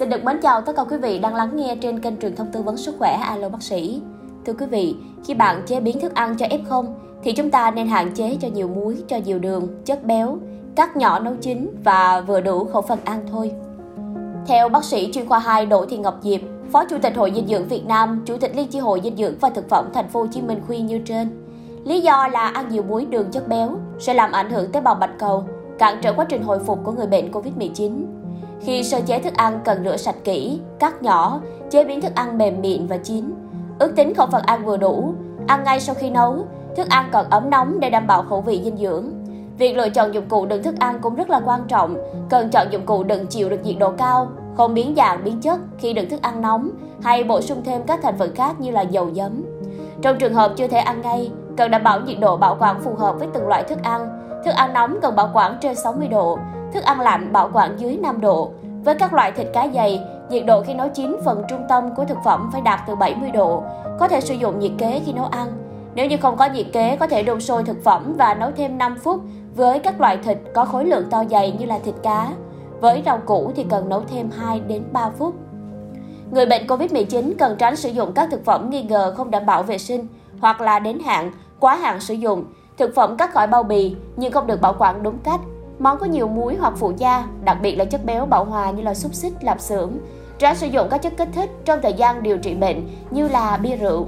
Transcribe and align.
Xin 0.00 0.10
được 0.10 0.24
mến 0.24 0.40
chào 0.42 0.60
tất 0.60 0.76
cả 0.76 0.84
quý 0.84 0.96
vị 0.96 1.18
đang 1.18 1.34
lắng 1.34 1.56
nghe 1.56 1.76
trên 1.80 2.00
kênh 2.00 2.16
truyền 2.20 2.36
thông 2.36 2.52
tư 2.52 2.62
vấn 2.62 2.76
sức 2.76 2.94
khỏe 2.98 3.18
Alo 3.22 3.48
Bác 3.48 3.62
sĩ. 3.62 4.02
Thưa 4.46 4.52
quý 4.52 4.66
vị, 4.66 4.96
khi 5.24 5.34
bạn 5.34 5.62
chế 5.66 5.80
biến 5.80 6.00
thức 6.00 6.14
ăn 6.14 6.36
cho 6.36 6.46
F0 6.46 6.86
thì 7.22 7.32
chúng 7.32 7.50
ta 7.50 7.70
nên 7.70 7.86
hạn 7.86 8.14
chế 8.14 8.36
cho 8.40 8.48
nhiều 8.48 8.68
muối, 8.68 8.96
cho 9.08 9.16
nhiều 9.16 9.38
đường, 9.38 9.68
chất 9.84 10.04
béo, 10.04 10.38
cắt 10.76 10.96
nhỏ 10.96 11.18
nấu 11.18 11.34
chín 11.40 11.70
và 11.84 12.20
vừa 12.20 12.40
đủ 12.40 12.64
khẩu 12.64 12.82
phần 12.82 12.98
ăn 13.04 13.20
thôi. 13.30 13.52
Theo 14.46 14.68
bác 14.68 14.84
sĩ 14.84 15.10
chuyên 15.12 15.28
khoa 15.28 15.38
2 15.38 15.66
Đỗ 15.66 15.86
Thị 15.86 15.96
Ngọc 15.96 16.18
Diệp, 16.22 16.40
Phó 16.72 16.84
Chủ 16.84 16.98
tịch 17.02 17.16
Hội 17.16 17.32
Dinh 17.34 17.48
dưỡng 17.48 17.68
Việt 17.68 17.86
Nam, 17.86 18.22
Chủ 18.26 18.36
tịch 18.36 18.56
Liên 18.56 18.68
chi 18.68 18.78
hội 18.78 19.00
dinh 19.04 19.16
dưỡng 19.16 19.34
và 19.40 19.50
thực 19.50 19.68
phẩm 19.68 19.90
Thành 19.94 20.08
phố 20.08 20.20
Hồ 20.20 20.26
Chí 20.26 20.42
Minh 20.42 20.60
khuyên 20.66 20.86
như 20.86 20.98
trên. 20.98 21.46
Lý 21.84 22.00
do 22.00 22.28
là 22.28 22.48
ăn 22.48 22.68
nhiều 22.68 22.82
muối 22.82 23.06
đường 23.06 23.30
chất 23.32 23.48
béo 23.48 23.70
sẽ 23.98 24.14
làm 24.14 24.32
ảnh 24.32 24.50
hưởng 24.50 24.72
tế 24.72 24.80
bào 24.80 24.94
bạch 24.94 25.18
cầu, 25.18 25.44
cản 25.78 25.98
trở 26.02 26.12
quá 26.12 26.24
trình 26.28 26.42
hồi 26.42 26.58
phục 26.58 26.78
của 26.84 26.92
người 26.92 27.06
bệnh 27.06 27.30
COVID-19. 27.30 28.19
Khi 28.60 28.84
sơ 28.84 29.00
chế 29.06 29.18
thức 29.18 29.34
ăn 29.36 29.60
cần 29.64 29.84
rửa 29.84 29.96
sạch 29.96 30.16
kỹ, 30.24 30.60
cắt 30.78 31.02
nhỏ, 31.02 31.40
chế 31.70 31.84
biến 31.84 32.00
thức 32.00 32.14
ăn 32.14 32.38
mềm 32.38 32.60
mịn 32.60 32.86
và 32.86 32.96
chín. 32.96 33.34
Ước 33.78 33.92
tính 33.96 34.14
khẩu 34.14 34.26
phần 34.26 34.42
ăn 34.42 34.64
vừa 34.64 34.76
đủ, 34.76 35.14
ăn 35.46 35.64
ngay 35.64 35.80
sau 35.80 35.94
khi 35.94 36.10
nấu, 36.10 36.36
thức 36.76 36.88
ăn 36.88 37.08
còn 37.12 37.30
ấm 37.30 37.50
nóng 37.50 37.80
để 37.80 37.90
đảm 37.90 38.06
bảo 38.06 38.22
khẩu 38.22 38.40
vị 38.40 38.60
dinh 38.64 38.76
dưỡng. 38.76 39.10
Việc 39.58 39.76
lựa 39.76 39.88
chọn 39.88 40.14
dụng 40.14 40.28
cụ 40.28 40.46
đựng 40.46 40.62
thức 40.62 40.74
ăn 40.78 40.98
cũng 41.02 41.14
rất 41.14 41.30
là 41.30 41.40
quan 41.44 41.60
trọng, 41.68 41.96
cần 42.28 42.50
chọn 42.50 42.66
dụng 42.70 42.86
cụ 42.86 43.02
đựng 43.04 43.26
chịu 43.26 43.50
được 43.50 43.60
nhiệt 43.64 43.76
độ 43.78 43.90
cao, 43.90 44.28
không 44.56 44.74
biến 44.74 44.94
dạng 44.96 45.24
biến 45.24 45.40
chất 45.40 45.60
khi 45.78 45.92
đựng 45.92 46.08
thức 46.08 46.22
ăn 46.22 46.40
nóng 46.40 46.70
hay 47.02 47.24
bổ 47.24 47.40
sung 47.40 47.62
thêm 47.64 47.82
các 47.86 48.00
thành 48.02 48.18
phần 48.18 48.34
khác 48.34 48.60
như 48.60 48.70
là 48.70 48.82
dầu 48.82 49.10
giấm. 49.14 49.42
Trong 50.02 50.18
trường 50.18 50.34
hợp 50.34 50.52
chưa 50.56 50.66
thể 50.66 50.78
ăn 50.78 51.00
ngay, 51.02 51.30
cần 51.56 51.70
đảm 51.70 51.82
bảo 51.82 52.00
nhiệt 52.00 52.20
độ 52.20 52.36
bảo 52.36 52.56
quản 52.60 52.80
phù 52.80 52.94
hợp 52.94 53.14
với 53.18 53.28
từng 53.34 53.48
loại 53.48 53.62
thức 53.62 53.78
ăn. 53.82 54.08
Thức 54.44 54.54
ăn 54.54 54.72
nóng 54.72 54.98
cần 55.02 55.16
bảo 55.16 55.30
quản 55.34 55.58
trên 55.60 55.74
60 55.74 56.08
độ, 56.08 56.38
thức 56.72 56.84
ăn 56.84 57.00
lạnh 57.00 57.32
bảo 57.32 57.50
quản 57.52 57.76
dưới 57.80 57.96
5 57.96 58.20
độ. 58.20 58.50
Với 58.84 58.94
các 58.94 59.14
loại 59.14 59.32
thịt 59.32 59.46
cá 59.52 59.68
dày, 59.74 60.00
nhiệt 60.30 60.46
độ 60.46 60.62
khi 60.62 60.74
nấu 60.74 60.88
chín 60.88 61.16
phần 61.24 61.42
trung 61.48 61.62
tâm 61.68 61.94
của 61.94 62.04
thực 62.04 62.18
phẩm 62.24 62.50
phải 62.52 62.60
đạt 62.60 62.80
từ 62.86 62.96
70 62.96 63.30
độ. 63.30 63.62
Có 63.98 64.08
thể 64.08 64.20
sử 64.20 64.34
dụng 64.34 64.58
nhiệt 64.58 64.72
kế 64.78 65.00
khi 65.06 65.12
nấu 65.12 65.24
ăn. 65.24 65.48
Nếu 65.94 66.06
như 66.06 66.16
không 66.16 66.36
có 66.36 66.48
nhiệt 66.48 66.66
kế, 66.72 66.96
có 66.96 67.06
thể 67.06 67.22
đun 67.22 67.40
sôi 67.40 67.64
thực 67.64 67.84
phẩm 67.84 68.14
và 68.18 68.34
nấu 68.34 68.50
thêm 68.56 68.78
5 68.78 68.96
phút 68.96 69.20
với 69.56 69.78
các 69.78 70.00
loại 70.00 70.16
thịt 70.16 70.38
có 70.54 70.64
khối 70.64 70.84
lượng 70.84 71.04
to 71.10 71.24
dày 71.30 71.52
như 71.58 71.66
là 71.66 71.78
thịt 71.84 71.94
cá. 72.02 72.28
Với 72.80 73.02
rau 73.06 73.18
củ 73.18 73.52
thì 73.56 73.64
cần 73.70 73.88
nấu 73.88 74.00
thêm 74.00 74.30
2 74.30 74.60
đến 74.60 74.82
3 74.92 75.10
phút. 75.18 75.34
Người 76.30 76.46
bệnh 76.46 76.66
COVID-19 76.66 77.32
cần 77.38 77.56
tránh 77.58 77.76
sử 77.76 77.88
dụng 77.88 78.12
các 78.12 78.28
thực 78.30 78.44
phẩm 78.44 78.70
nghi 78.70 78.82
ngờ 78.82 79.14
không 79.16 79.30
đảm 79.30 79.46
bảo 79.46 79.62
vệ 79.62 79.78
sinh 79.78 80.06
hoặc 80.40 80.60
là 80.60 80.78
đến 80.78 80.98
hạn, 80.98 81.30
quá 81.60 81.74
hạn 81.74 82.00
sử 82.00 82.14
dụng, 82.14 82.44
thực 82.78 82.94
phẩm 82.94 83.16
cắt 83.16 83.32
khỏi 83.32 83.46
bao 83.46 83.62
bì 83.62 83.96
nhưng 84.16 84.32
không 84.32 84.46
được 84.46 84.60
bảo 84.60 84.74
quản 84.78 85.02
đúng 85.02 85.18
cách, 85.18 85.40
món 85.80 85.98
có 85.98 86.06
nhiều 86.06 86.28
muối 86.28 86.56
hoặc 86.60 86.72
phụ 86.76 86.92
gia, 86.96 87.24
đặc 87.44 87.58
biệt 87.62 87.76
là 87.76 87.84
chất 87.84 88.04
béo 88.04 88.26
bão 88.26 88.44
hòa 88.44 88.70
như 88.70 88.82
là 88.82 88.94
xúc 88.94 89.14
xích, 89.14 89.32
lạp 89.40 89.60
xưởng, 89.60 89.92
tránh 90.38 90.56
sử 90.56 90.66
dụng 90.66 90.88
các 90.90 91.02
chất 91.02 91.12
kích 91.16 91.28
thích 91.34 91.50
trong 91.64 91.78
thời 91.82 91.92
gian 91.92 92.22
điều 92.22 92.38
trị 92.38 92.54
bệnh 92.54 92.88
như 93.10 93.28
là 93.28 93.56
bia 93.56 93.76
rượu. 93.76 94.06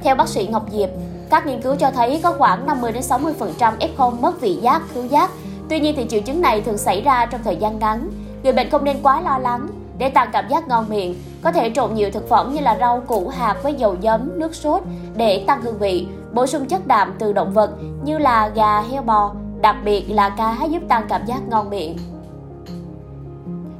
Theo 0.00 0.14
bác 0.14 0.28
sĩ 0.28 0.46
Ngọc 0.46 0.66
Diệp, 0.72 0.88
các 1.30 1.46
nghiên 1.46 1.62
cứu 1.62 1.74
cho 1.74 1.90
thấy 1.90 2.20
có 2.22 2.34
khoảng 2.38 2.66
50 2.66 2.92
đến 2.92 3.02
60% 3.02 3.72
F0 3.78 4.20
mất 4.20 4.40
vị 4.40 4.54
giác, 4.54 4.82
khứu 4.94 5.04
giác. 5.04 5.30
Tuy 5.68 5.80
nhiên 5.80 5.94
thì 5.96 6.06
triệu 6.08 6.20
chứng 6.20 6.40
này 6.40 6.60
thường 6.60 6.78
xảy 6.78 7.02
ra 7.02 7.26
trong 7.26 7.40
thời 7.44 7.56
gian 7.56 7.78
ngắn. 7.78 8.10
Người 8.42 8.52
bệnh 8.52 8.70
không 8.70 8.84
nên 8.84 8.96
quá 9.02 9.20
lo 9.20 9.38
lắng. 9.38 9.68
Để 9.98 10.08
tăng 10.08 10.28
cảm 10.32 10.48
giác 10.48 10.68
ngon 10.68 10.88
miệng, 10.88 11.14
có 11.42 11.52
thể 11.52 11.72
trộn 11.74 11.94
nhiều 11.94 12.10
thực 12.10 12.28
phẩm 12.28 12.54
như 12.54 12.60
là 12.60 12.76
rau 12.80 13.00
củ 13.00 13.28
hạt 13.28 13.56
với 13.62 13.74
dầu 13.74 13.96
giấm, 14.02 14.30
nước 14.38 14.54
sốt 14.54 14.82
để 15.16 15.44
tăng 15.46 15.62
hương 15.62 15.78
vị, 15.78 16.06
bổ 16.32 16.46
sung 16.46 16.66
chất 16.66 16.86
đạm 16.86 17.14
từ 17.18 17.32
động 17.32 17.52
vật 17.52 17.70
như 18.04 18.18
là 18.18 18.48
gà, 18.48 18.80
heo 18.80 19.02
bò, 19.02 19.34
đặc 19.64 19.76
biệt 19.84 20.04
là 20.08 20.28
cá 20.28 20.64
giúp 20.70 20.82
tăng 20.88 21.06
cảm 21.08 21.26
giác 21.26 21.48
ngon 21.48 21.70
miệng. 21.70 21.96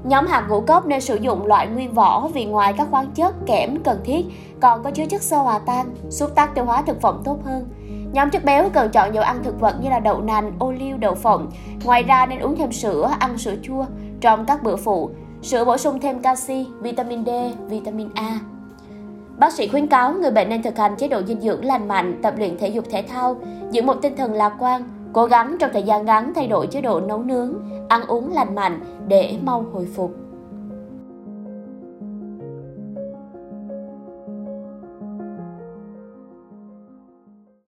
Nhóm 0.05 0.27
hạt 0.27 0.47
ngũ 0.49 0.61
cốc 0.61 0.87
nên 0.87 1.01
sử 1.01 1.17
dụng 1.17 1.47
loại 1.47 1.67
nguyên 1.67 1.95
vỏ 1.95 2.29
vì 2.35 2.45
ngoài 2.45 2.73
các 2.73 2.89
khoáng 2.91 3.11
chất, 3.15 3.35
kẽm 3.47 3.83
cần 3.85 4.01
thiết 4.05 4.25
còn 4.61 4.83
có 4.83 4.91
chứa 4.91 5.07
chất 5.07 5.23
xơ 5.23 5.37
hòa 5.37 5.59
tan, 5.59 5.95
giúp 6.09 6.35
tác 6.35 6.55
tiêu 6.55 6.65
hóa 6.65 6.83
thực 6.83 7.01
phẩm 7.01 7.21
tốt 7.25 7.39
hơn. 7.45 7.69
Nhóm 8.13 8.31
chất 8.31 8.45
béo 8.45 8.69
cần 8.73 8.91
chọn 8.91 9.15
dầu 9.15 9.25
ăn 9.25 9.43
thực 9.45 9.61
vật 9.61 9.75
như 9.83 9.91
là 9.91 10.01
đậu 10.01 10.21
nành, 10.21 10.53
ô 10.59 10.73
liu, 10.73 10.97
đậu 10.97 11.15
phộng. 11.15 11.51
Ngoài 11.85 12.03
ra 12.03 12.27
nên 12.27 12.39
uống 12.39 12.57
thêm 12.57 12.73
sữa, 12.73 13.11
ăn 13.19 13.39
sữa 13.39 13.55
chua 13.63 13.85
trong 14.21 14.47
các 14.47 14.63
bữa 14.63 14.77
phụ. 14.77 15.11
Sữa 15.43 15.65
bổ 15.65 15.77
sung 15.77 16.01
thêm 16.01 16.19
canxi, 16.19 16.67
vitamin 16.81 17.25
D, 17.25 17.31
vitamin 17.69 18.09
A. 18.15 18.39
Bác 19.39 19.53
sĩ 19.53 19.69
khuyến 19.69 19.87
cáo 19.87 20.13
người 20.13 20.31
bệnh 20.31 20.49
nên 20.49 20.63
thực 20.63 20.79
hành 20.79 20.97
chế 20.97 21.09
độ 21.09 21.23
dinh 21.23 21.41
dưỡng 21.41 21.65
lành 21.65 21.89
mạnh, 21.89 22.21
tập 22.23 22.35
luyện 22.39 22.59
thể 22.59 22.69
dục 22.69 22.85
thể 22.91 23.03
thao, 23.03 23.37
giữ 23.71 23.83
một 23.83 23.97
tinh 24.03 24.17
thần 24.17 24.33
lạc 24.33 24.53
quan, 24.59 24.83
cố 25.15 25.27
gắng 25.27 25.57
trong 25.61 25.71
thời 25.73 25.83
gian 25.83 26.05
ngắn 26.05 26.33
thay 26.35 26.47
đổi 26.47 26.67
chế 26.67 26.81
độ 26.81 27.01
nấu 27.01 27.23
nướng, 27.23 27.55
ăn 27.89 28.07
uống 28.07 28.33
lành 28.33 28.55
mạnh 28.55 28.81
để 29.09 29.39
mau 29.43 29.65
hồi 29.73 29.89
phục. 29.97 30.24